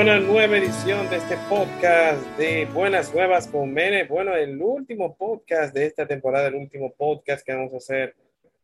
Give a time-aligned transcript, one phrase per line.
[0.00, 4.04] Una nueva edición de este podcast de Buenas Nuevas con Mene.
[4.04, 8.14] Bueno, el último podcast de esta temporada, el último podcast que vamos a hacer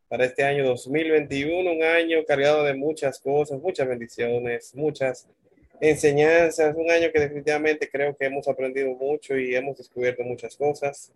[0.08, 5.28] para este año 2021, un año cargado de muchas cosas, muchas bendiciones, muchas
[5.78, 11.12] enseñanzas, un año que definitivamente creo que hemos aprendido mucho y hemos descubierto muchas cosas.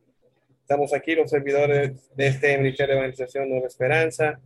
[0.61, 4.39] Estamos aquí los servidores de este Ministerio de Evangelización Nueva Esperanza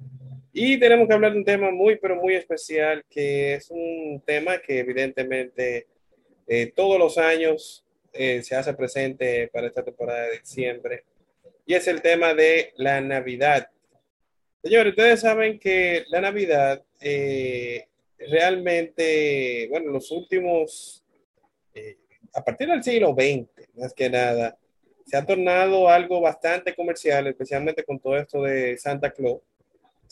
[0.57, 4.59] y tenemos que hablar de un tema muy, pero muy especial, que es un tema
[4.59, 5.89] que evidentemente
[6.47, 11.03] eh, todos los años eh, se hace presente para esta temporada de diciembre.
[11.67, 13.69] Y es el tema de la Navidad.
[14.63, 21.05] Señores, ustedes saben que la Navidad eh, realmente, bueno, los últimos,
[22.33, 24.57] a partir del siglo XX, más que nada,
[25.05, 29.41] se ha tornado algo bastante comercial, especialmente con todo esto de Santa Claus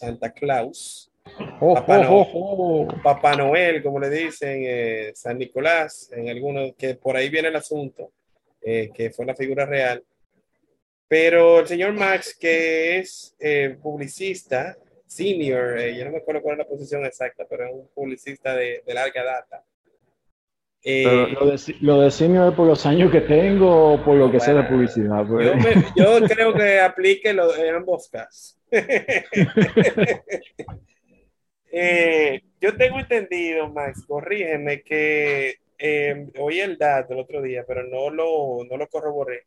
[0.02, 1.12] Santa Claus,
[3.04, 7.54] Papá, Noel, como le dicen, eh, San Nicolás, en algunos, que por ahí viene el
[7.54, 8.10] asunto,
[8.60, 10.02] eh, que fue la figura real.
[11.06, 14.76] Pero el señor Max, que es eh, publicista,
[15.06, 18.82] senior, yo no me acuerdo cuál es la posición exacta, pero es un publicista de,
[18.88, 19.64] larga data.
[20.84, 24.64] Lo, de, senior es por los años que tengo o por lo que sé de
[24.64, 25.24] publicidad.
[25.26, 25.52] Pues.
[25.96, 28.58] Yo, creo que aplique lo, en ambos casos.
[31.74, 37.82] Eh, yo tengo entendido, Max, corrígeme, que eh, oí el dato el otro día, pero
[37.84, 39.46] no lo, no lo corroboré,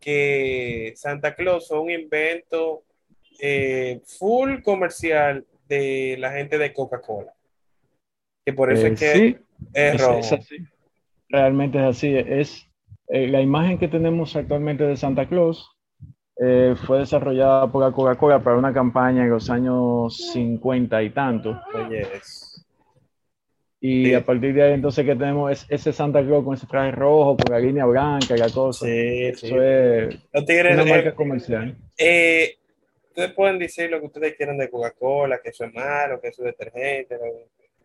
[0.00, 2.84] que Santa Claus fue un invento
[3.38, 7.34] eh, full comercial de la gente de Coca-Cola.
[8.44, 9.38] Que por eso es que
[9.72, 10.56] es, así.
[11.28, 12.14] Realmente es así.
[12.16, 12.66] Es
[13.08, 15.76] la imagen que tenemos actualmente de Santa Claus
[16.42, 21.60] eh, fue desarrollada por la Coca-Cola para una campaña en los años 50 y tanto.
[23.78, 26.92] Y a partir de ahí entonces que tenemos es, ese Santa Claus con ese traje
[26.92, 28.86] rojo, con la línea blanca y la cosa.
[28.86, 31.76] Sí, Eso es una marca comercial.
[31.98, 32.56] Eh,
[33.08, 36.42] ustedes pueden decir lo que ustedes quieran de Coca-Cola, que eso es malo, que eso
[36.42, 37.18] es detergente,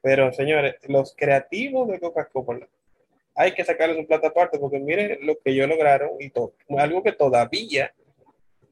[0.05, 2.67] pero señores, los creativos de Coca-Cola
[3.33, 7.01] hay que sacarles un plato aparte porque miren lo que ellos lograron y todo, algo
[7.01, 7.91] que todavía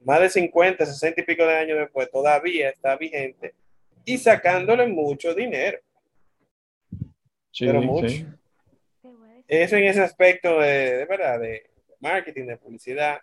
[0.01, 3.55] más de 50, 60 y pico de años después, todavía está vigente
[4.05, 5.79] y sacándole mucho dinero.
[7.59, 8.27] pero mucho.
[9.47, 11.67] Eso en ese aspecto de, verdad, de
[11.99, 13.17] marketing, de publicidad.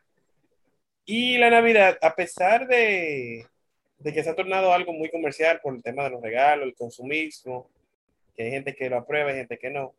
[1.04, 3.46] Y la Navidad, a pesar de,
[3.98, 6.74] de, que se ha tornado algo muy comercial por el tema de los regalos, el
[6.74, 7.70] consumismo,
[8.42, 9.94] hay gente que lo aprueba y gente que no,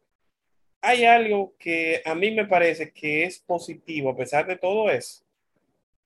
[0.81, 5.23] hay algo que a mí me parece que es positivo a pesar de todo eso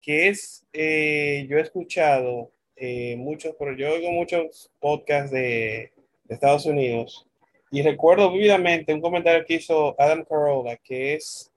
[0.06, 5.92] que es, eh, yo he escuchado eh, muchos, pero yo oigo muchos podcasts de,
[6.28, 7.28] Estados Unidos
[7.70, 11.52] y recuerdo vividamente un comentario que hizo Adam Carolla, que es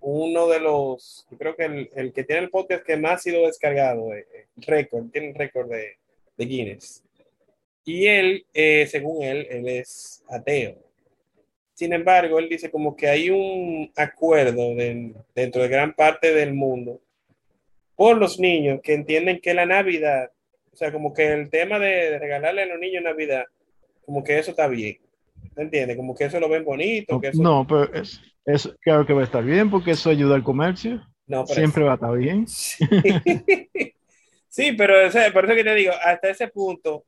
[0.00, 4.14] uno de los, creo que el, que tiene el podcast que más ha sido descargado,
[4.14, 4.26] eh,
[4.56, 5.96] récord, tiene un récord de,
[6.36, 7.02] de, Guinness.
[7.84, 8.46] Y él,
[8.88, 10.76] según él, él es ateo.
[11.74, 14.74] Sin embargo, él dice como que hay un acuerdo
[15.34, 17.00] dentro de gran parte del mundo
[17.96, 20.30] por los niños que entienden que la Navidad,
[20.72, 23.44] o sea, como que el tema de, regalarle a los niños Navidad,
[24.04, 24.98] como que eso está bien.
[25.56, 25.96] ¿Entiendes?
[25.96, 27.20] Como que eso lo ven bonito.
[27.20, 30.42] Que No, pero es, es, claro que va a estar bien porque eso ayuda al
[30.42, 31.00] comercio.
[31.26, 32.46] No, Siempre va a estar bien.
[34.54, 34.94] Sí, pero
[35.32, 37.04] por eso que te digo, hasta ese punto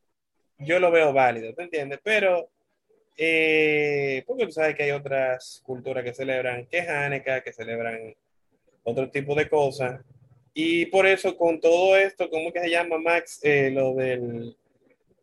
[0.59, 2.01] yo lo veo válido, ¿te entiendes?
[2.03, 2.49] Pero,
[3.17, 8.15] eh, porque tú sabes que hay otras culturas que celebran que Hanukkah, que celebran
[8.85, 10.01] otro tipo de cosas,
[10.59, 13.41] y por eso con todo esto, ¿cómo que se llama Max?
[13.43, 14.57] Eh, lo del...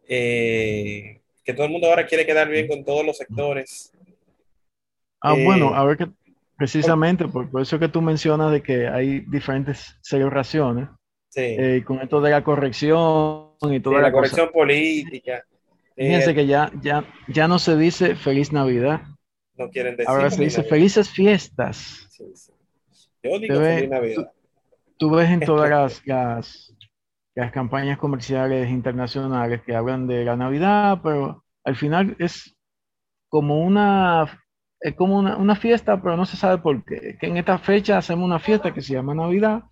[0.07, 3.91] Eh, que todo el mundo ahora quiere quedar bien con todos los sectores.
[5.19, 6.07] Ah, bueno, eh, a ver que
[6.55, 10.87] precisamente por, eso que tú mencionas de que hay diferentes celebraciones.
[11.33, 11.81] Sí.
[11.83, 15.43] con esto de la corrección y toda la, corrección política.
[15.95, 19.01] Fíjense que ya, ya, ya no se dice feliz Navidad.
[19.55, 20.09] No quieren decir.
[20.09, 22.07] Ahora se dice felices fiestas.
[22.11, 22.25] Sí,
[23.23, 24.31] Yo digo feliz Navidad
[25.03, 25.69] tú ves en todas
[26.07, 26.73] las,
[27.35, 32.55] las, campañas comerciales internacionales que hablan de la Navidad, pero al final es
[33.27, 34.39] como una,
[34.79, 37.17] es como una, fiesta, pero no se sabe por qué.
[37.19, 39.63] Que en esta fecha hacemos una fiesta que se llama Navidad,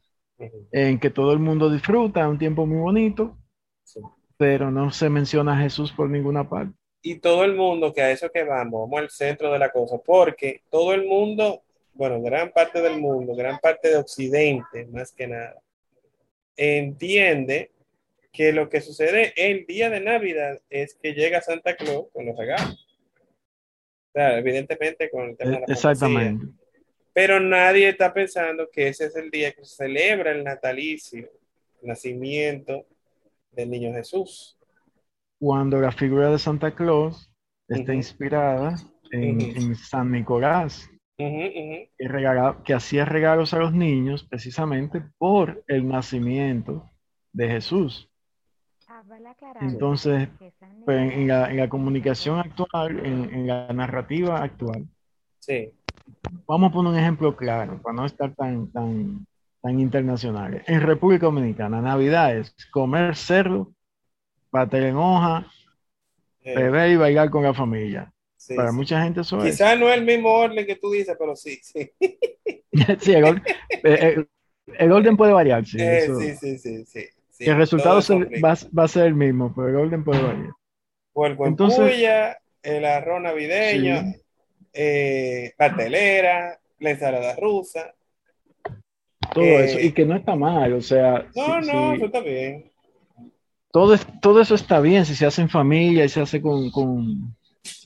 [0.72, 3.38] en que todo el mundo disfruta, un tiempo muy bonito,
[4.38, 6.74] pero no se menciona a Jesús por ninguna parte.
[7.04, 9.98] Y todo el mundo, que a eso que vamos, vamos al centro de la cosa,
[9.98, 15.28] porque todo el mundo bueno, gran parte del mundo, gran parte de Occidente, más que
[15.28, 15.62] nada,
[16.56, 17.72] entiende
[18.32, 22.38] que lo que sucede el día de Navidad es que llega Santa Claus con los
[22.38, 22.88] regalos.
[24.14, 26.48] evidentemente con el tema de la E, Exactamente.
[27.14, 31.30] Pero nadie está pensando que ese es el día que se celebra el natalicio,
[31.82, 32.86] el nacimiento
[33.52, 34.58] del niño Jesús.
[35.40, 37.30] Cuando la figura de Santa Claus
[37.68, 38.76] está inspirada
[39.12, 46.90] en, San Nicolás, que, regala- que hacía regalos a los niños precisamente por el nacimiento
[47.34, 48.10] de Jesús.
[49.62, 50.30] Entonces,
[50.86, 54.88] Pues en, en la, en la comunicación actual, en, en la narrativa actual,
[55.40, 55.74] Sí,
[56.48, 59.26] vamos a poner un ejemplo claro para no estar tan, tan,
[59.62, 60.64] tan internacionales.
[60.68, 63.72] En República Dominicana, Navidad es comer cerdo,
[64.52, 65.48] bater en hoja,
[66.44, 68.12] eh, beber y bailar con la familia.
[68.38, 68.76] sí, Para sí.
[68.76, 69.52] mucha gente eso es.
[69.52, 71.92] Quizás no es el mismo orden que tú dices, pero sí, sí.
[73.00, 73.42] Sí, el, or-
[73.84, 74.30] eh, el-
[74.78, 76.20] el orden puede variar, sí, Eh, eso.
[76.20, 77.10] sí, sí, sí, sí,
[77.46, 80.52] el resultado se- va, va a ser el mismo, pero el orden puede variar.
[81.16, 84.14] En Entonces- puya, el arroz navideño.
[84.74, 87.94] Eh, la telera, la ensalada rusa.
[89.34, 92.06] Todo Eh, eso, y que no está mal, o sea, No, si- no, si- eso
[92.06, 92.72] está bien.
[93.72, 97.36] todo, todo eso está bien si se hace en familia y se hace con, con,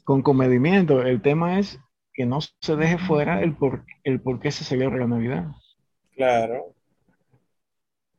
[0.04, 1.02] con comedimiento.
[1.04, 1.80] El tema es
[2.14, 5.46] que no se deje fuera el por, el por qué se celebra la Navidad.
[6.16, 6.74] Claro.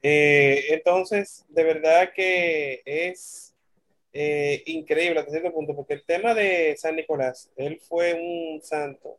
[0.03, 3.56] Eh, entonces, de verdad que es
[4.19, 9.19] eh, increíble hasta cierto punto, porque el tema de San Nicolás, él fue un santo.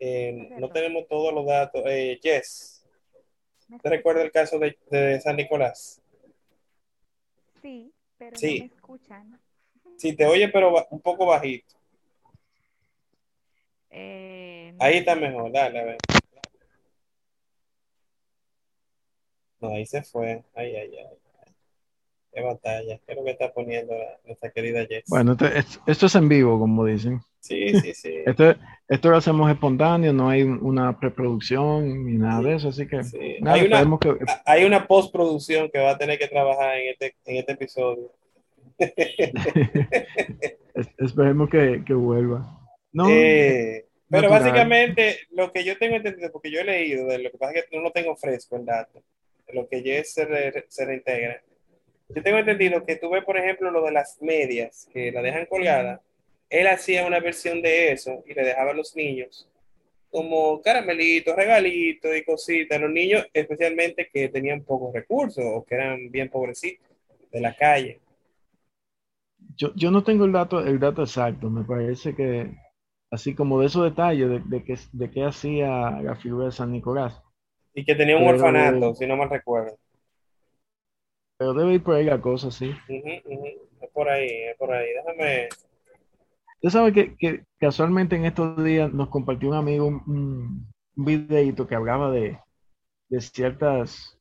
[0.00, 1.82] eh, no tenemos todos los datos.
[1.86, 2.84] Eh, Jess,
[3.82, 6.00] ¿te recuerdas el caso de, de San Nicolás?
[7.60, 8.60] Sí, pero Sí.
[8.60, 9.40] no me escuchan.
[9.96, 11.74] Si te oye, pero un poco bajito.
[13.90, 15.96] Eh, no Ahí está mejor, dale, a ver.
[19.60, 20.44] No, ahí se fue.
[20.54, 21.18] Ay, ay, ay.
[22.38, 22.98] Qué batalla.
[23.04, 25.04] ¿Qué es lo que está poniendo la- nuestra querida Jess?
[25.08, 27.20] Bueno, esto, es- esto es en vivo, como dicen.
[27.40, 28.14] Sí, sí, sí.
[28.26, 28.54] Esto,
[28.88, 33.38] esto lo hacemos espontáneo, no hay una preproducción ni nada de eso, así que Sí.
[33.40, 37.14] nada, Hay una, que, hay una postproducción que va a tener que trabajar en este,
[37.24, 38.12] en este episodio.
[40.74, 42.46] es- esperemos que, que vuelva.
[42.92, 47.30] No, Eh, pero básicamente lo que yo tengo entendido, porque yo he leído, de lo
[47.30, 49.02] que pasa es que no lo tengo fresco el dato,
[49.46, 51.42] de lo que Jess se, re- se reintegra.
[52.08, 55.46] Yo tengo entendido que tú ves, por ejemplo, lo de las medias, que la dejan
[55.46, 56.00] colgada.
[56.48, 59.48] Él hacía una versión de eso y le dejaba a los niños
[60.10, 62.80] como caramelitos, regalitos y cositas.
[62.80, 66.88] Los niños, especialmente que tenían pocos recursos o que eran bien pobrecitos
[67.30, 68.00] de la calle.
[69.56, 72.50] Yo, yo no tengo el dato, el dato exacto, me parece que
[73.10, 76.72] así como de esos detalles de, de qué de qué hacía la figura de San
[76.72, 77.20] Nicolás,
[77.74, 79.76] Y que tenían un Pero- orfanato, si no mal recuerdo.
[81.38, 82.74] Pero debe ir por ahí la cosa, sí.
[82.88, 83.46] Ujú, ujú.
[83.80, 84.88] Es por ahí, es por ahí.
[84.92, 85.48] Déjame.
[86.56, 90.02] Usted sabe que, que casualmente en estos días nos compartió un amigo un,
[90.96, 92.38] un videito que hablaba de,
[93.10, 94.18] de ciertas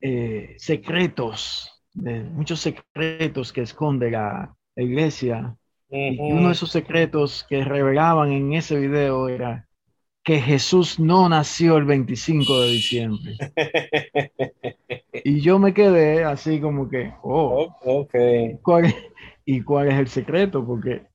[0.00, 5.56] eh, secretos, de muchos secretos que esconde la, la iglesia.
[5.90, 9.68] Y uno de esos secretos que revelaban en ese video era
[10.24, 13.36] que Jesús no nació el 25 de diciembre.
[15.26, 18.14] Y yo me quedé así como que, oh, O- Ok.
[18.62, 18.96] ¿cuál es-
[19.46, 20.66] ¿y cuál es el secreto?
[20.66, 21.06] Porque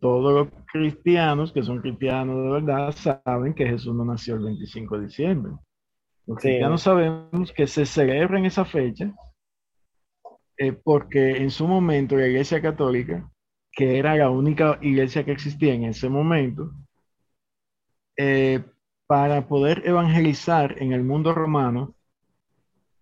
[0.00, 4.98] todos los cristianos que son cristianos de verdad saben que Jesús no nació el 25
[4.98, 5.52] de diciembre.
[6.26, 6.48] Los Sí.
[6.48, 9.12] cristianos sabemos que se celebra en esa fecha
[10.58, 13.28] eh, porque en su momento la Iglesia Católica,
[13.72, 16.70] que era la única iglesia que existía en ese momento,
[18.22, 18.62] eh,
[19.06, 21.94] para poder evangelizar en el mundo romano,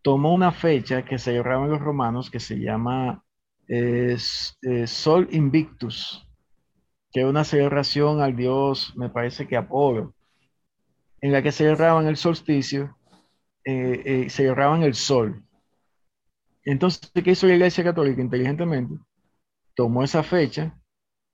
[0.01, 3.25] tomó una fecha que celebraban los romanos que se llama
[3.67, 4.17] eh,
[4.87, 6.25] Sol Invictus,
[7.11, 10.15] que es una celebración al dios, me parece que Apolo,
[11.21, 12.97] en la que celebraban el solsticio,
[13.65, 15.43] eh, eh, celebraban el sol.
[16.65, 18.95] Entonces, ¿qué hizo la Iglesia Católica inteligentemente?
[19.75, 20.79] Tomó esa fecha,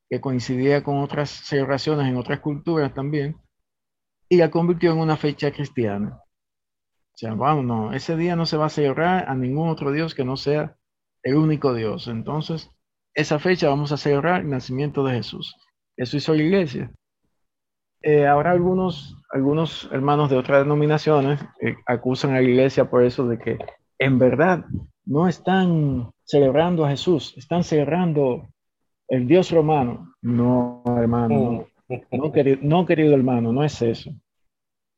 [0.09, 3.44] que coincidía con otras celebraciones en otras culturas también,
[4.35, 6.19] y la convirtió en una fecha cristiana.
[6.19, 10.15] O sea, vamos, no, ese día no se va a celebrar a ningún otro Dios
[10.15, 10.77] que no sea
[11.23, 12.09] el único Dios.
[12.09, 12.71] Entonces,
[13.15, 15.55] esa fecha vamos a celebrar el nacimiento de Jesús.
[15.97, 16.91] Eso hizo la iglesia.
[18.03, 23.29] Eh, ahora algunos, algunos hermanos de otras denominaciones eh, acusan a la iglesia por eso
[23.29, 23.59] de que
[24.01, 24.65] en verdad
[25.07, 28.49] no están celebrando a Jesús, están celebrando
[29.07, 30.13] el Dios romano.
[30.21, 31.67] No, hermano, no.
[32.11, 34.11] No, querido, no, querido hermano, no es eso.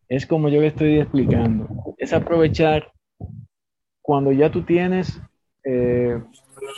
[0.09, 1.95] Es como yo le estoy explicando.
[1.99, 2.93] Es aprovechar
[4.03, 5.21] cuando ya tú tienes
[5.65, 6.23] eh,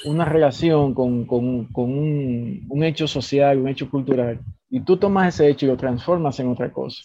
[0.07, 5.67] una relación con, con, un, hecho social, un hecho cultural, y tú tomas ese hecho
[5.67, 7.03] y lo transformas en otra cosa.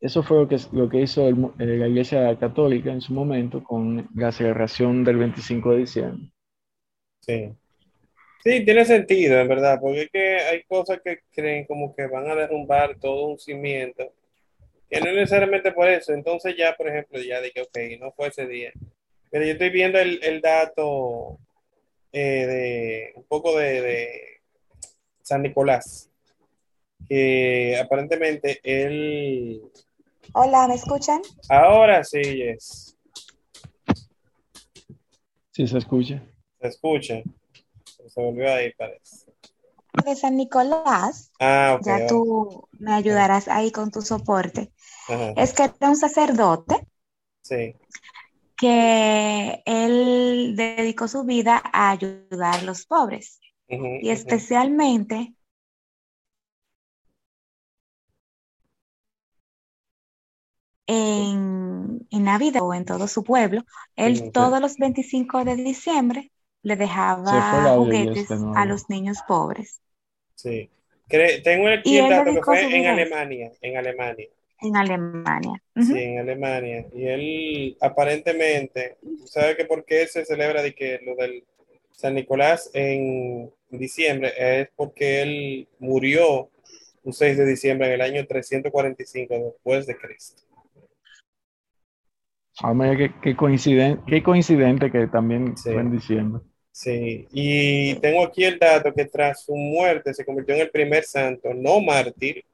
[0.00, 3.62] Eso fue lo que, lo que hizo el, eh, la Iglesia Católica en su momento
[3.62, 6.30] con la celebración del 25 de diciembre.
[7.20, 7.52] Sí.
[8.44, 12.96] Sí, tiene sentido, en verdad, porque hay cosas que creen como que van a derrumbar
[13.00, 14.12] todo un cimiento,
[14.88, 16.12] que no necesariamente por eso.
[16.12, 18.72] Entonces ya, por ejemplo, ya dije, ok, no fue ese día.
[19.30, 21.38] Pero yo estoy viendo el, el dato
[22.12, 24.20] eh, de un poco de, de,
[25.22, 26.08] San Nicolás,
[27.08, 29.60] que aparentemente él...
[30.32, 31.20] Hola, ¿me escuchan?
[31.48, 32.96] Ahora sí, yes.
[35.50, 36.22] Sí, se escucha.
[36.60, 37.22] Se escucha.
[38.06, 39.25] Se volvió ahí, parece.
[40.04, 44.72] De San Nicolás, ah, okay, ya tú me ayudarás ahí con tu soporte.
[45.08, 45.32] Ajá.
[45.36, 46.86] Es que era un sacerdote
[47.42, 47.74] sí.
[48.56, 53.40] que él dedicó su vida a ayudar a los pobres.
[53.68, 55.34] Uh -huh, y especialmente
[60.86, 63.64] en, en, Navidad o en todo su pueblo,
[63.96, 66.30] él Sí, todos los 25 de diciembre
[66.62, 69.80] le dejaba juguetes este a los niños pobres
[70.36, 70.70] Sí.
[71.08, 74.28] Tengo aquí y el él dato que fue en Alemania, en Alemania.
[74.60, 75.62] en Alemania.
[75.76, 76.86] Sí, en Alemania.
[76.94, 81.44] Y él aparentemente, ¿sabe que por qué se celebra de que lo del
[81.92, 84.32] San Nicolás en diciembre?
[84.36, 86.50] Es porque él murió
[87.04, 90.42] un 6 de diciembre en el año 345 después de Cristo.
[92.62, 95.70] Ah, mira, qué, qué coincidente, qué coincidente que también Sí.
[95.72, 96.42] fue en diciembre.
[96.76, 101.04] Sí, y tengo aquí el dato que tras su muerte se convirtió en el primer
[101.04, 102.44] santo no mártir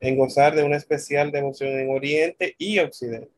[0.00, 3.28] en gozar de una especial devoción en Oriente y Occidente.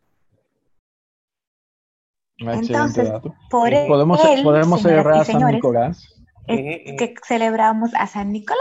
[2.47, 3.35] Ah, Entonces, dato.
[3.51, 3.89] por Ujú.
[3.89, 6.15] Podemos, podemos celebrar a San señores, Nicolás.
[6.47, 6.97] es ujú.
[6.97, 8.61] que celebramos a San Nicolás.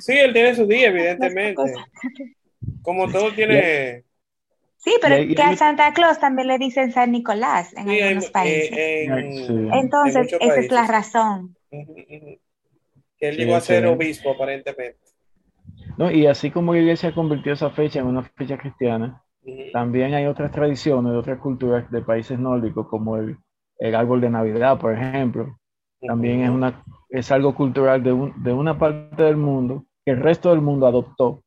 [0.00, 1.74] Sí, él tiene su día, evidentemente.
[2.80, 4.05] Como todo tiene,
[4.86, 8.00] Sí, pero Y- y- que a Santa Claus también le dicen San Nicolás en sí,
[8.00, 8.70] algunos países.
[8.72, 9.52] eh, en, Sí.
[9.52, 10.88] en Entonces, muchos esa es la países.
[11.12, 11.56] razón.
[11.70, 14.04] Que él Sí, llegó a ser excelente.
[14.04, 14.98] obispo, aparentemente.
[15.98, 16.10] ¿no?
[16.10, 19.72] Y así como la iglesia convirtió esa fecha en una fecha cristiana, Ujú.
[19.72, 23.36] también hay otras tradiciones de otras culturas de países nórdicos, como el,
[23.78, 25.58] el árbol de Navidad, por ejemplo.
[26.00, 30.20] También es, una, es algo cultural de, un- de una parte del mundo que el
[30.22, 31.42] resto del mundo adoptó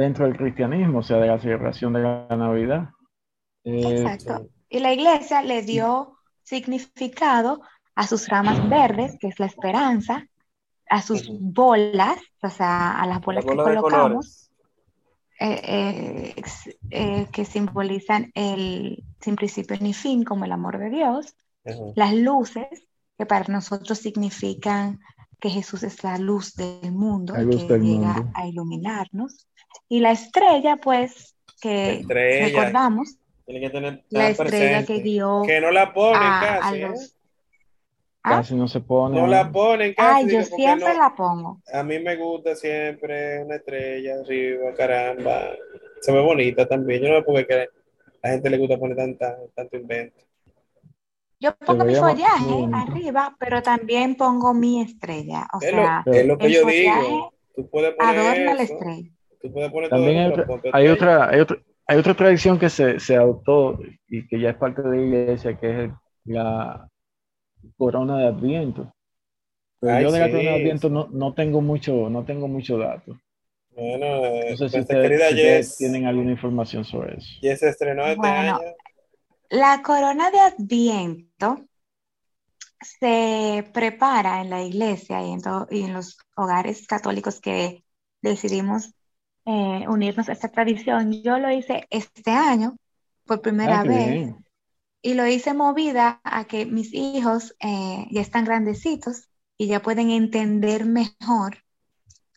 [0.00, 2.88] dentro del cristianismo, o sea, de la celebración de la Navidad.
[3.64, 4.48] Eh, Exacto.
[4.68, 7.60] Y la iglesia le dio significado
[7.94, 10.24] a sus ramas verdes, que es la esperanza,
[10.88, 14.50] a sus bolas, o sea, a las La bolas que bola de colocamos,
[15.38, 16.42] eh, eh,
[16.90, 21.92] eh, que simbolizan el sin principio ni fin, como el amor de Dios, Ujú.
[21.94, 22.66] las luces,
[23.18, 24.98] que para nosotros significan
[25.38, 28.30] que Jesús es la luz del mundo La luz que del llega mundo.
[28.34, 29.46] a iluminarnos.
[29.90, 32.46] Y la estrella, pues, que Estrella.
[32.46, 36.76] recordamos, Tiene que tener la estrella que guió Que no la ponen a, a casi,
[36.76, 36.88] ¿eh?
[36.88, 37.16] los...
[38.22, 38.30] ¿Ah?
[38.36, 39.20] Casi no se pone.
[39.20, 40.24] No la ponen casi.
[40.26, 41.60] Ay, yo porque siempre no- la pongo.
[41.72, 45.48] A mí me gusta siempre una estrella arriba, caramba.
[46.00, 47.02] Se ve bonita también.
[47.02, 47.66] Yo no sé por qué a
[48.22, 50.22] la gente le gusta poner tanta, tanto invento.
[51.40, 55.48] Yo pongo mi follaje arriba, pero también pongo mi estrella.
[55.54, 57.32] O Es sea, lo, es lo que el yo digo.
[57.56, 59.10] Tú puedes poner adorna la estrella.
[59.40, 62.70] Tú puedes poner todo También hay otra, hay otra, hay otra, hay otra tradición que
[62.70, 63.78] se, se adoptó
[64.08, 65.94] y que ya es parte de la iglesia, que es el-
[66.26, 66.88] la
[67.78, 68.92] corona de Adviento.
[69.80, 70.90] Pero Ay, yo de la sí, corona de Adviento sí.
[70.90, 73.18] no, no tengo mucho, no tengo mucho dato.
[73.74, 77.30] Bueno, eh, No sé si ustedes, querida si ustedes Jess, tienen alguna información sobre eso.
[77.42, 78.74] Jess se estrenó este Bueno, año.
[79.50, 81.66] La corona de Adviento
[83.00, 87.84] se prepara en la iglesia y en, to- y en los hogares católicos que
[88.22, 88.94] decidimos
[89.46, 91.12] eh, unirnos a esta tradición.
[91.22, 92.76] Yo lo hice este año
[93.26, 94.44] por primera Ah, vez bien.
[95.02, 99.28] y lo hice movida a que mis hijos eh, ya están grandecitos
[99.58, 101.58] y ya pueden entender mejor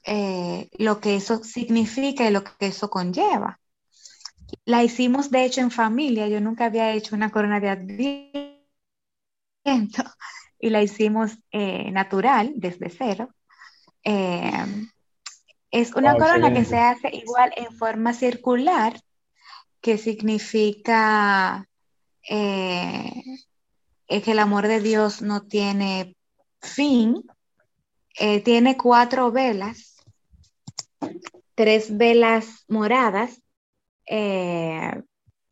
[0.05, 3.59] eh, lo que eso significa y lo que eso conlleva.
[4.65, 8.59] La hicimos de hecho en familia, yo nunca había hecho una corona de adviento
[10.59, 13.29] y la hicimos eh, natural, desde cero.
[14.03, 14.51] Eh,
[15.73, 19.01] es una Wow, corona que se hace igual en forma circular,
[19.81, 21.67] que significa
[22.29, 23.23] eh,
[24.07, 26.15] que el amor de Dios no tiene
[26.61, 27.23] fin.
[28.19, 29.97] Eh, tiene cuatro velas,
[31.55, 33.41] tres velas moradas.
[34.05, 34.91] Eh,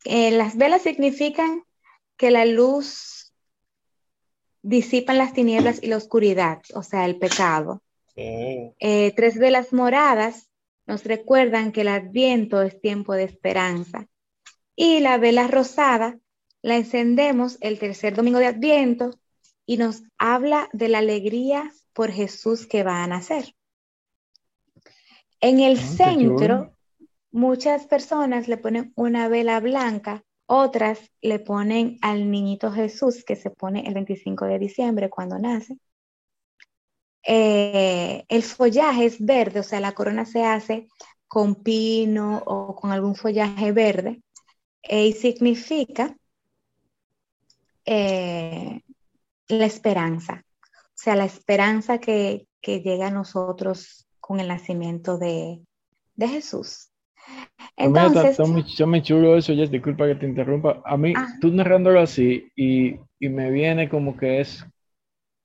[0.04, 1.64] las velas significan
[2.16, 3.34] que la luz
[4.62, 7.82] disipan las tinieblas y la oscuridad, o sea, el pecado.
[8.14, 10.50] Eh, tres velas moradas
[10.86, 14.08] nos recuerdan que el adviento es tiempo de esperanza.
[14.76, 16.18] Y la vela rosada
[16.62, 19.18] la encendemos el tercer domingo de adviento
[19.66, 23.54] y nos habla de la alegría por Jesús que va a nacer.
[25.40, 26.76] En el ah, centro,
[27.30, 33.50] muchas personas le ponen una vela blanca, otras le ponen al niñito Jesús que se
[33.50, 35.78] pone el 25 de diciembre cuando nace.
[37.24, 40.88] Eh, el follaje es verde, o sea, la corona se hace
[41.28, 44.22] con pino o con algún follaje verde
[44.82, 46.16] eh, y significa
[47.84, 48.80] eh,
[49.48, 55.60] la esperanza, o sea, la esperanza que, que llega a nosotros con el nacimiento de,
[56.18, 56.90] Jesús.
[57.76, 60.80] Entonces, está, muy, chulo eso, Jess, disculpa que te interrumpa.
[60.84, 61.26] A mí, ah.
[61.40, 64.64] tú narrándolo así y, me viene como que es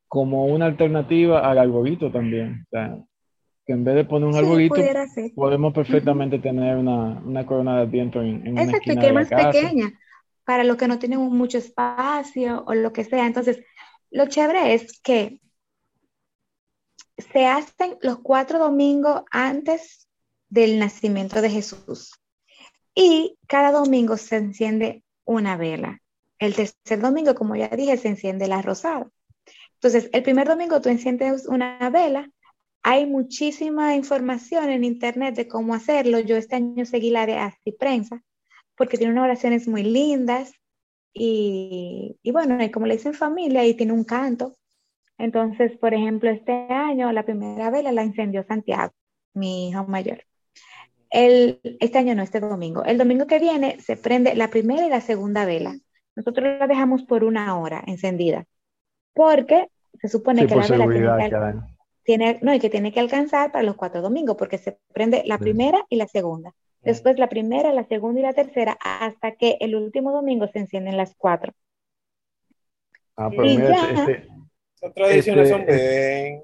[0.08, 2.66] como una alternativa al arbolito también.
[2.66, 2.98] O sea,
[3.66, 4.76] que en vez de poner un arbolito,
[5.36, 9.92] podemos perfectamente tener una, corona de viento en, en Exacto, y que es más pequeña,
[10.46, 13.28] para los que no tienen mucho espacio o lo que sea.
[13.28, 13.60] Entonces,
[14.10, 15.42] lo chévere es que
[17.18, 20.08] se hacen los cuatro domingos antes
[20.50, 22.14] del nacimiento de Jesús.
[22.96, 26.02] Y cada domingo se enciende una vela.
[26.40, 29.10] El tercer domingo, como ya dije, se enciende la rosada.
[29.78, 32.30] Entonces, el primer domingo tú enciendes una vela.
[32.84, 36.20] Hay muchísima información en internet de cómo hacerlo.
[36.20, 38.24] Yo este año seguí la de Así Prensa,
[38.76, 40.54] porque tiene unas oraciones muy lindas.
[41.14, 44.56] Y, y bueno, y como le dicen familia, y tiene un canto.
[45.18, 48.94] Entonces, por ejemplo, este año la primera vela la incendió Santiago,
[49.34, 50.24] mi hijo mayor.
[51.10, 52.84] El, este año no, este domingo.
[52.84, 55.76] El domingo que viene se prende la primera y la segunda vela.
[56.16, 58.46] Nosotros la dejamos por una hora encendida,
[59.18, 59.68] porque
[60.00, 61.68] se supone que la vela
[62.04, 65.24] tiene que, no, y que tiene que alcanzar para los cuatro domingos, porque se prende
[65.26, 66.54] la primera y la segunda.
[66.84, 70.96] Después la primera, la segunda y la tercera, hasta que el último domingo se encienden
[70.96, 71.52] las cuatro.
[73.18, 74.28] Ah, pero mira, este,
[74.82, 76.44] las tradiciones son este,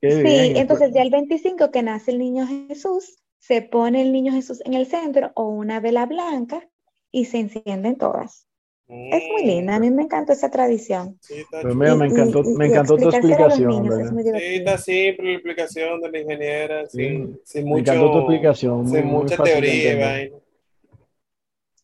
[0.00, 0.26] bien.
[0.26, 4.62] Sí, entonces ya el 25 que nace el niño Jesús, se pone el niño Jesús
[4.64, 6.66] en el centro o una vela blanca
[7.12, 8.47] y se encienden todas.
[8.90, 11.18] Es muy linda, a mí me encantó esa tradición.
[11.20, 13.84] Sí, me encantó, me encantó tu explicación.
[13.84, 18.88] sí, está simple la explicación de la ingeniera, sin, sin mucho, me encantó tu explicación.
[18.88, 20.30] Sin mucha teoría.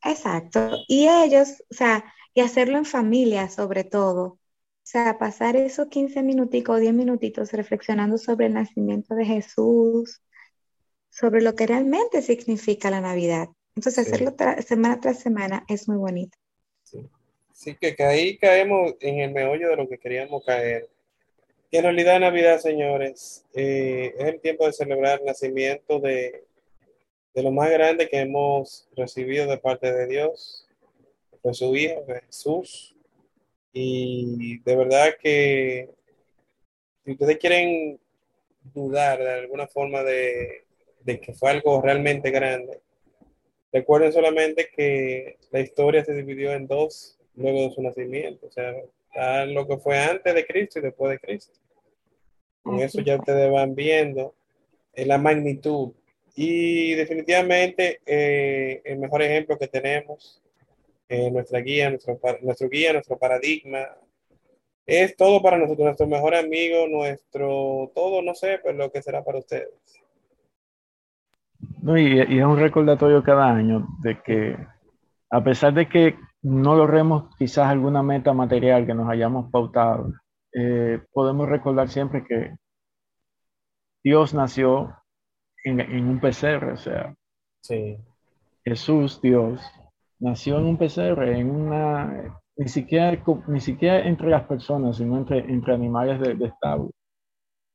[0.02, 0.70] Exacto.
[0.88, 4.24] Y ellos, o sea, y hacerlo en familia sobre todo.
[4.24, 10.22] O sea, pasar esos 15 minuticos, 10 minutitos reflexionando sobre el nacimiento de Jesús,
[11.10, 13.48] sobre lo que realmente significa la Navidad.
[13.76, 14.34] Entonces, hacerlo
[14.66, 16.38] semana tras semana es muy bonito.
[17.54, 17.74] Sí.
[17.76, 20.90] que, ahí caemos en el meollo de lo que queríamos caer.
[21.70, 26.44] Que en realidad Navidad, señores, eh, es el tiempo de celebrar el nacimiento de,
[27.32, 30.68] de lo más grande que hemos recibido de parte de Dios,
[31.42, 32.94] de su Hijo, Jesús,
[33.72, 35.90] y de verdad que
[37.04, 37.98] si ustedes quieren
[38.72, 40.64] dudar de alguna forma de,
[41.04, 42.80] que fue algo realmente grande,
[43.72, 48.46] recuerden solamente que la historia se dividió en dos luego de su nacimiento.
[48.46, 51.58] O sea, lo que fue antes de Cristo y después de Cristo.
[52.62, 54.34] Con eso ya ustedes van viendo
[54.94, 55.92] eh, la magnitud.
[56.34, 60.42] Y definitivamente eh, el mejor ejemplo que tenemos
[61.08, 63.86] eh, nuestra guía, nuestro, nuestro guía, nuestro paradigma.
[64.86, 69.22] Es todo para nosotros, nuestro mejor amigo, nuestro todo, no sé, pero lo que será
[69.22, 69.70] para ustedes.
[71.82, 74.56] No, y, es un recordatorio cada año de que
[75.30, 80.12] a pesar de que no logremos quizás alguna meta material que nos hayamos pautado,
[80.52, 82.54] eh, podemos recordar siempre que
[84.02, 84.94] Dios nació
[85.64, 87.14] en, en un PCR, o sea,
[87.62, 87.96] sí.
[88.64, 89.60] Jesús, Dios,
[90.18, 95.38] nació en un PCR, en una, ni siquiera, ni siquiera entre las personas, sino entre,
[95.38, 96.90] entre animales de, de establo.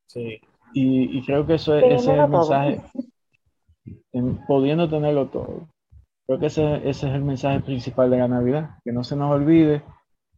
[0.08, 0.40] Sí.
[0.74, 2.82] Y, creo que eso, ese es el mensaje,
[4.48, 5.68] pudiendo tenerlo todo.
[6.30, 9.32] Creo que ese, ese es el mensaje principal de la Navidad, que no se nos
[9.32, 9.82] olvide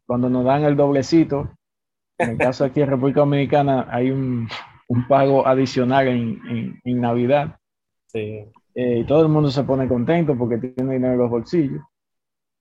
[0.06, 1.52] cuando nos dan el doblecito.
[2.18, 4.48] En el caso aquí en República Dominicana hay un,
[4.88, 7.58] un pago adicional en, en, en Navidad.
[8.08, 8.46] Sí.
[8.74, 11.82] Eh, y todo el mundo se pone contento porque tiene dinero en los bolsillos.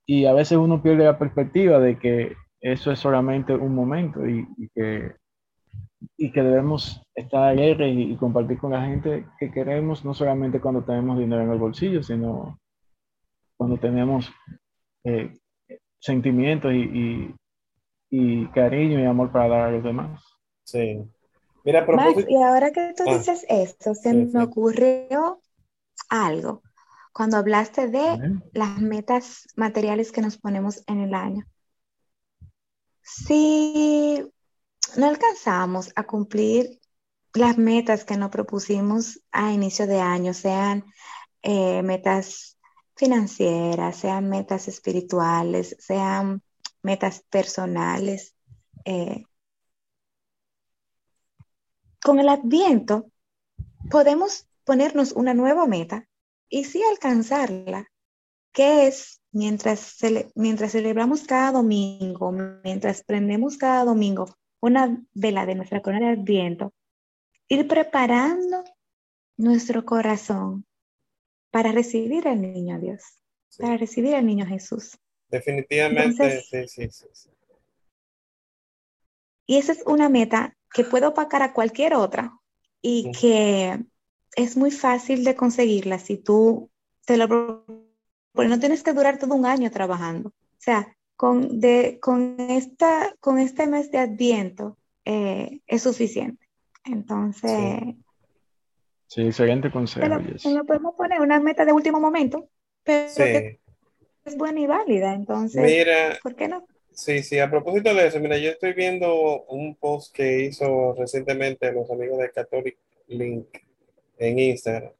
[0.05, 4.45] Y a veces uno pierde la perspectiva de que eso es solamente un momento y,
[4.75, 5.13] que,
[6.17, 10.83] y que debemos estar alegres y, compartir con la gente que queremos, no solamente cuando
[10.83, 12.57] tenemos dinero en el bolsillo, sino
[13.61, 14.27] cuando tenemos
[15.03, 15.33] eh,
[15.99, 17.35] sentimientos y,
[18.09, 20.19] y cariño y amor para dar a los demás.
[20.63, 21.03] Sí.
[21.63, 24.37] Mira, a Max, propósito, y ahora que tú Ah, dices esto, se sí, me sí.
[24.41, 25.41] ocurrió
[26.09, 26.63] algo
[27.13, 31.45] cuando hablaste de las metas materiales que nos ponemos en el año.
[33.03, 34.23] Si
[34.97, 36.79] no alcanzamos a cumplir
[37.33, 40.85] las metas que nos propusimos a inicio de año, sean
[41.43, 42.57] eh, metas
[43.01, 46.43] financieras, sean metas espirituales, sean
[46.83, 48.35] metas personales,
[48.85, 49.23] eh,
[52.03, 53.09] con el Adviento
[53.89, 56.07] podemos ponernos una nueva meta
[56.47, 57.87] y sí alcanzarla,
[58.53, 59.97] que es mientras,
[60.35, 62.31] mientras celebramos cada domingo,
[62.63, 64.27] mientras prendemos cada domingo
[64.59, 66.71] una vela de nuestra corona de Adviento,
[67.47, 68.63] ir preparando
[69.37, 70.67] nuestro corazón
[71.51, 73.01] para recibir al niño Dios,
[73.49, 73.61] Sí.
[73.61, 74.97] para recibir al niño Jesús.
[75.29, 77.29] definitivamente, Entonces- sí, sí, sí.
[79.45, 82.37] Y esa es una meta que puede opacar a cualquier otra
[82.81, 83.79] y que
[84.35, 86.69] es muy fácil de conseguirla si tú
[87.05, 87.81] te lo propones.
[88.49, 90.29] No tienes que durar todo un año trabajando.
[90.29, 96.47] O sea, con, de, con, esta, con este mes de Adviento eh, es suficiente.
[96.85, 97.51] Entonces,
[97.83, 98.03] Sí,
[99.17, 100.43] excelente te consejo, Jess.
[100.43, 102.47] te lo podemos poner una meta de último momento,
[102.83, 103.71] pero que Sí.
[104.25, 105.13] es buena y válida.
[105.13, 106.65] Entonces, Mira, ¿por qué no?
[106.93, 111.71] sí, sí, a propósito de eso, mira, yo estoy viendo un post que hizo recientemente
[111.71, 113.47] los amigos de Catholic Link
[114.17, 114.91] en Instagram.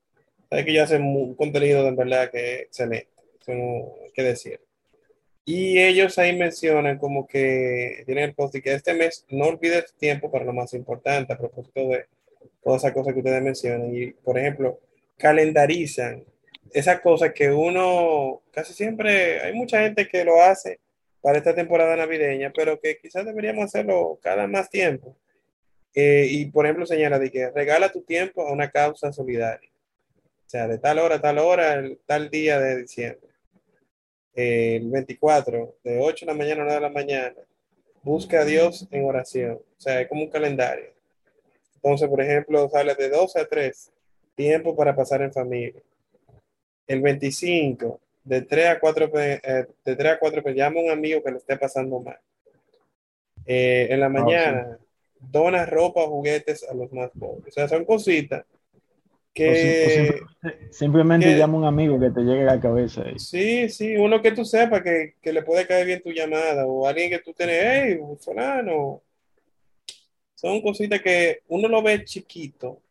[0.49, 3.07] Sabes que ellos hacen un contenido de verdad que es excelente,
[3.39, 4.59] eso no hay que decir.
[5.45, 9.93] Y ellos ahí mencionan como que tienen el post y que este mes no olvides
[9.95, 12.05] tiempo para lo más importante, a propósito de
[12.63, 13.95] todas esas cosas que ustedes mencionan.
[13.95, 14.79] Y, por ejemplo,
[15.17, 16.23] calendarizan
[16.73, 20.79] esas cosas que uno, casi siempre, hay mucha gente que lo hace
[21.21, 25.17] para esta temporada navideña, pero que quizás deberíamos hacerlo cada más tiempo.
[25.93, 29.69] Eh, y, por ejemplo, señala de que regala tu tiempo a una causa solidaria.
[30.45, 33.29] O sea, de tal hora a tal hora, tal día de diciembre.
[34.33, 37.35] El 24, de 8 de la mañana a 9 de la mañana,
[38.01, 39.53] busca a Dios en oración.
[39.53, 40.93] O sea, es como un calendario.
[41.83, 43.91] Entonces, por ejemplo, sale de 12 a 3,
[44.35, 45.81] tiempo para pasar en familia.
[46.87, 50.83] El 25, de 3 a 4, pe- eh, de 3 a 4, pues llama a
[50.83, 52.19] un amigo que le esté pasando mal.
[53.45, 54.77] Eh, en la mañana,
[55.19, 57.47] dona ropa o juguetes a los más pobres.
[57.47, 62.11] O sea, son cositas sim- o que, simplemente, simplemente que- llama a un amigo que
[62.11, 63.03] te llegue a la cabeza.
[63.09, 66.65] y- sí, sí, uno que tú sepas que, que le puede caer bien tu llamada
[66.67, 69.01] o alguien que tú tienes, hey, fulano.
[70.41, 72.81] Son cositas que uno lo ve chiquito,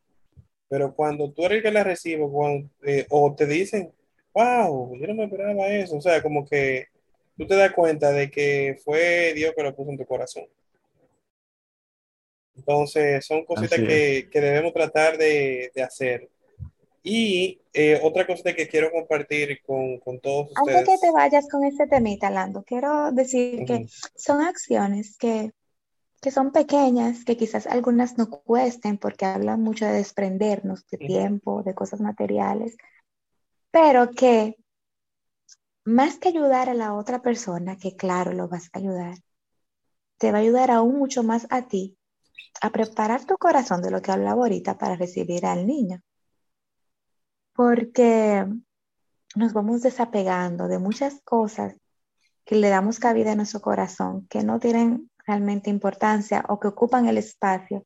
[0.68, 3.92] pero cuando tú eres el que la recibe cuando- eh, o te dicen,
[4.34, 6.86] wow, yo no me esperaba eso, o sea, como que
[7.38, 10.44] tú te das cuenta de que fue Dios que lo puso en tu corazón.
[12.56, 16.28] Entonces, son cositas Así que, que debemos tratar de, de hacer.
[17.02, 20.98] Y eh, otra cosita que quiero compartir con, con todos Antes que ustedes.
[20.98, 25.50] te vayas con ese temita, Lando, quiero decir que Ujú, son acciones que,
[26.20, 31.62] que son pequeñas, que quizás algunas no cuesten porque hablan mucho de desprendernos de tiempo,
[31.62, 32.76] de cosas materiales,
[33.70, 34.56] pero que
[35.84, 39.16] más que ayudar a la otra persona, que claro, lo vas a ayudar,
[40.18, 41.96] te va a ayudar aún mucho más a ti
[42.60, 46.02] a preparar tu corazón de lo que hablaba ahorita para recibir al niño.
[47.54, 48.46] Porque
[49.34, 51.74] nos vamos desapegando de muchas cosas
[52.44, 57.06] que le damos cabida a nuestro corazón, que no tienen realmente importancia o que ocupan
[57.08, 57.84] el espacio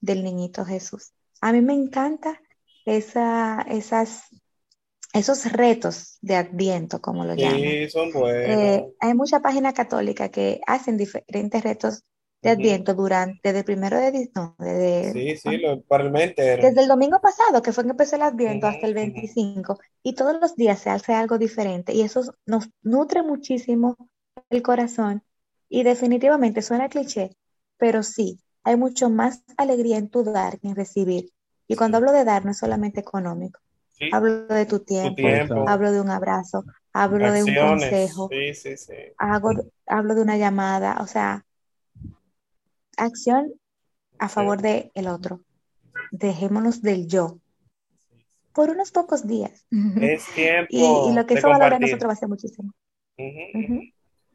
[0.00, 1.12] del niñito Jesús.
[1.40, 2.40] A mí me encanta
[2.86, 4.24] esa, esas,
[5.12, 7.60] esos retos de Adviento, como lo llaman.
[7.62, 8.92] Sí, son Eh, buenos.
[9.00, 12.02] hay muchas páginas católicas que hacen diferentes retos
[12.42, 12.50] de.
[12.50, 16.12] Adviento durante, desde el primero de, di- no, desde, Sí, sí, lo, para el
[16.60, 19.14] desde el domingo pasado, que fue que empezó el Adviento, hasta el Ujú, ujú.
[19.16, 23.96] 25, y todos los días se hace algo diferente, y eso nos nutre muchísimo
[24.50, 25.22] el corazón,
[25.68, 27.36] y definitivamente suena cliché,
[27.76, 31.30] pero sí, hay mucho más alegría en tu dar que en recibir.
[31.66, 33.60] Y cuando hablo de dar, no es solamente económico,
[33.92, 38.30] sí, hablo de tu tu tiempo, tiempo, hablo de un abrazo, hablo de un consejo,
[38.30, 38.94] Sí, sí, sí.
[39.18, 39.50] hago,
[39.86, 41.44] hablo de una llamada, o sea,
[42.98, 43.44] acción
[44.18, 45.42] a favor del otro.
[46.12, 47.40] Dejémonos del yo.
[48.52, 49.66] Por unos pocos días.
[49.70, 50.26] Es
[50.68, 52.72] Y, y tiempo lo que de eso valora nosotros va a ser muchísimo.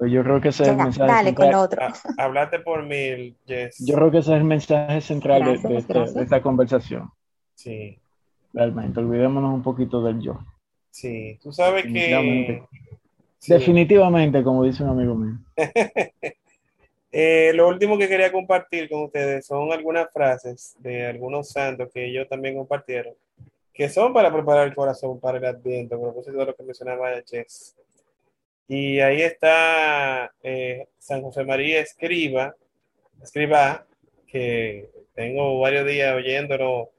[0.04, 1.52] Pues yo creo que ese es el mensaje dale con central.
[1.52, 1.82] lo otro.
[1.82, 1.94] Ah,
[2.26, 3.84] Háblate por mil, Yo Jess.
[3.96, 6.24] creo que ese es el mensaje central de, de Gracias, este- de gracias.
[6.24, 7.10] esta conversación.
[7.56, 8.00] Sí,
[8.52, 10.40] Realmente, olvidémonos un poquito del yo.
[10.92, 11.40] sí.
[11.42, 12.64] Tú sabes Definitivamente.
[12.70, 12.98] que...
[13.40, 13.54] Sí.
[13.54, 15.38] Definitivamente, como dice un amigo mío.
[17.16, 22.06] Eh, lo último que quería compartir con ustedes son algunas frases de algunos santos que
[22.08, 23.14] ellos también compartieron,
[23.72, 27.10] que son para preparar el corazón para el adviento, a propósito de lo que mencionaba
[27.30, 27.76] Jess.
[28.68, 32.56] Y ahí está eh, San José María Escriba,
[33.22, 33.86] Escriba,
[34.28, 36.92] que tengo varios días oyéndolo,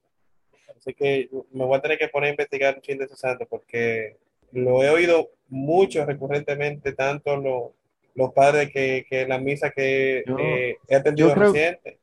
[0.77, 3.47] así que me voy a tener que poner a investigar un fin de ese santo,
[3.49, 4.17] porque
[4.53, 7.75] lo he oído mucho recurrentemente, tanto lo
[8.15, 11.99] los padres que, que la misa que eh, he atendido yo creo, reciente.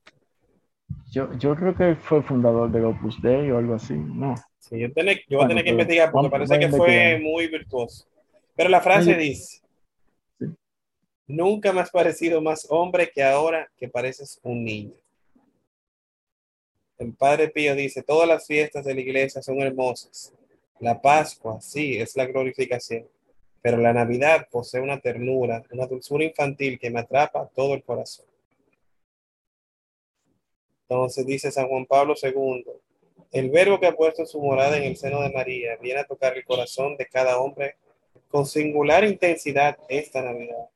[1.09, 4.35] Yo, yo creo que fue fundador del Opus Dei o algo así, ¿no?
[4.59, 8.07] Sí, yo, yo voy a tener que investigar porque parece que fue muy virtuoso.
[8.61, 9.63] Pero la frase dice,
[11.25, 14.93] nunca me has parecido más hombre que ahora que pareces un niño.
[16.99, 20.31] El Padre Pío dice, todas las fiestas de la iglesia son hermosas.
[20.79, 23.07] La Pascua, sí, es la glorificación
[23.63, 28.27] pero la Navidad posee una ternura, una dulzura infantil que me atrapa todo el corazón.
[30.87, 32.63] Entonces dice San Juan Pablo II,
[33.31, 36.37] el verbo que ha puesto su morada en el seno de María viene a tocar
[36.37, 37.77] el corazón de cada hombre
[38.31, 40.69] con singular intensidad esta Navidad.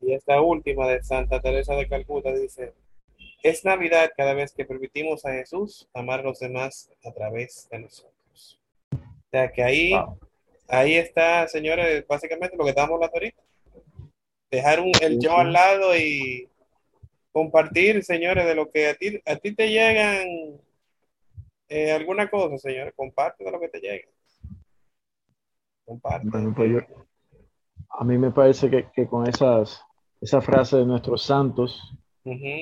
[0.00, 2.74] Y esta última de Santa Teresa de Calcuta dice,
[3.42, 7.78] es Navidad cada vez que permitimos a Jesús amar a los demás a través de
[7.80, 8.60] nosotros.
[8.92, 9.92] O sea que ahí
[10.68, 13.42] ahí está, señores, básicamente lo que estamos hablando ahorita.
[14.50, 16.48] Dejar un, el yo al lado y
[17.32, 20.26] compartir, señores, de lo que a ti, a ti te llegan
[21.68, 22.94] eh, alguna cosa, señores.
[22.94, 24.06] Comparte de lo que te llega.
[25.84, 26.28] Comparte.
[26.54, 26.84] Pues
[27.98, 29.82] a mí me parece que, con esas,
[30.20, 31.96] esa frase de nuestros santos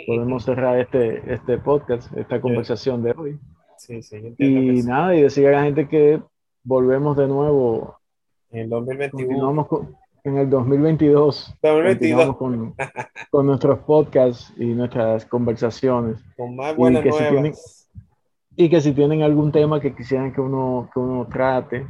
[0.07, 3.39] podemos cerrar este, este podcast, esta conversación de hoy.
[3.79, 6.21] Sí, sí, y nada, y decir a la gente que
[6.63, 7.97] volvemos de nuevo
[8.51, 9.69] en el 2021.
[10.25, 11.59] en el 2022.
[11.63, 12.37] 2022.
[12.37, 12.75] Con,
[13.31, 16.23] con, nuestros podcasts y nuestras conversaciones.
[16.37, 17.53] Con más buenas y que, si tienen,
[18.57, 21.87] y que si tienen algún tema que quisieran que uno, que uno trate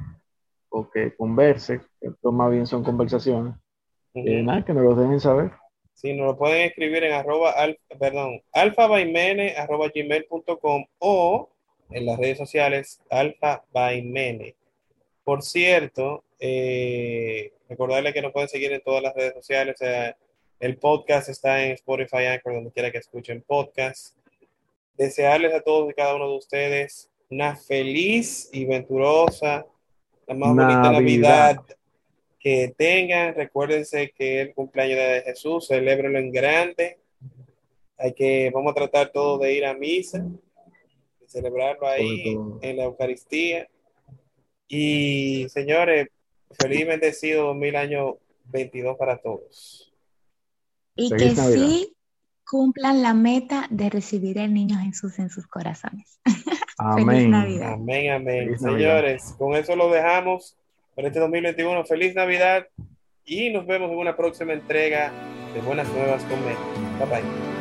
[0.73, 3.55] o que converse, que más bien son conversaciones,
[4.15, 5.53] eh, nada, que nos lo dejen saber.
[5.95, 7.55] Sí, nos lo pueden escribir en arroba,
[7.99, 11.49] perdón, alfabaimene arroba gmail.com o
[11.91, 14.57] en las redes sociales alfabaimene.
[15.23, 19.77] Por cierto, eh, recordarle que nos pueden seguir en todas las redes sociales.
[20.59, 24.17] el podcast está en Spotify, Anchor, donde quiera que escuchen podcast.
[24.97, 29.65] Desearles a todos y cada uno de ustedes una feliz y venturosa,
[30.27, 31.61] la más bonita Navidad
[32.39, 33.35] que tengan.
[33.35, 36.99] Recuérdense que el cumpleaños de Jesús, celebrenlo en grande.
[37.99, 42.85] Hay que, vamos a tratar todo de ir a misa, de celebrarlo ahí en la
[42.85, 43.69] Eucaristía.
[44.67, 46.09] Y señores,
[46.59, 49.93] Feliz bendecido 2000 años 22 para todos.
[50.95, 51.97] Y que sí
[52.45, 56.21] cumplan la meta de recibir al niño Jesús en sus corazones.
[56.85, 57.35] Amén.
[57.35, 58.59] Amén, amén.
[58.59, 60.57] Señores, con eso lo dejamos
[60.95, 61.85] por este 2021.
[61.85, 62.67] Feliz Navidad
[63.25, 65.13] y nos vemos en una próxima entrega
[65.55, 66.57] de Buenas Nuevas con Mel.
[66.99, 67.53] Bye bye.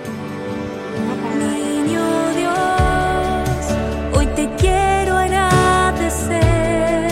[4.36, 7.12] te quiero agradecer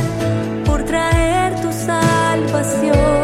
[0.65, 3.18] por traer tu salvación.